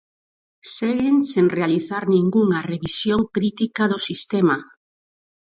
Seguen 0.75 1.17
sen 1.31 1.47
realizar 1.57 2.03
ningunha 2.15 2.59
revisión 2.71 3.21
crítica 3.35 3.83
do 3.91 3.99
sistema. 4.07 4.57